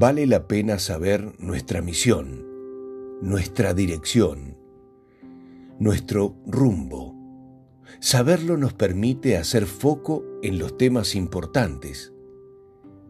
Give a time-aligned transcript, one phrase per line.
[0.00, 2.46] vale la pena saber nuestra misión,
[3.20, 4.56] nuestra dirección,
[5.78, 7.14] nuestro rumbo.
[8.00, 12.14] Saberlo nos permite hacer foco en los temas importantes.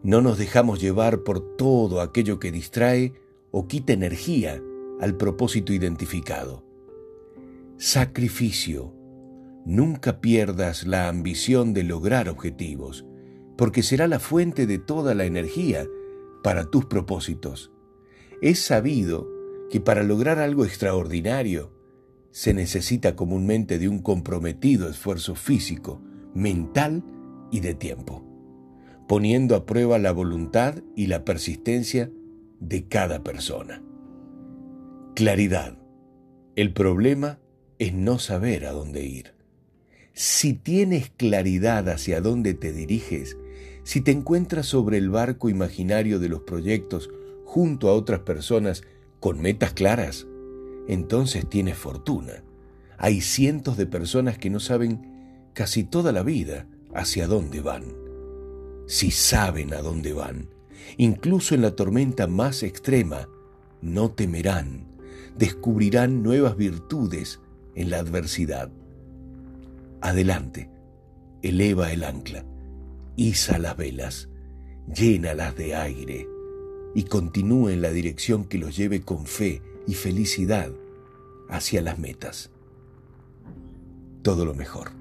[0.03, 3.13] No nos dejamos llevar por todo aquello que distrae
[3.51, 4.61] o quita energía
[4.99, 6.65] al propósito identificado.
[7.77, 8.93] Sacrificio.
[9.65, 13.05] Nunca pierdas la ambición de lograr objetivos,
[13.55, 15.87] porque será la fuente de toda la energía
[16.43, 17.71] para tus propósitos.
[18.41, 19.27] Es sabido
[19.69, 21.71] que para lograr algo extraordinario
[22.31, 26.01] se necesita comúnmente de un comprometido esfuerzo físico,
[26.33, 27.03] mental
[27.51, 28.25] y de tiempo,
[29.07, 32.09] poniendo a prueba la voluntad y la persistencia
[32.59, 33.83] de cada persona.
[35.15, 35.77] Claridad.
[36.55, 37.39] El problema
[37.79, 39.33] es no saber a dónde ir.
[40.13, 43.37] Si tienes claridad hacia dónde te diriges,
[43.83, 47.09] si te encuentras sobre el barco imaginario de los proyectos
[47.45, 48.83] junto a otras personas
[49.19, 50.27] con metas claras,
[50.87, 52.43] entonces tienes fortuna.
[52.97, 57.83] Hay cientos de personas que no saben casi toda la vida hacia dónde van.
[58.85, 60.49] Si saben a dónde van,
[60.97, 63.27] incluso en la tormenta más extrema,
[63.81, 64.85] no temerán,
[65.37, 67.39] descubrirán nuevas virtudes
[67.73, 68.69] en la adversidad.
[70.01, 70.69] Adelante,
[71.41, 72.45] eleva el ancla
[73.21, 74.29] iza las velas,
[74.91, 76.27] llénalas de aire
[76.95, 80.71] y continúe en la dirección que los lleve con fe y felicidad
[81.47, 82.49] hacia las metas.
[84.23, 85.00] Todo lo mejor.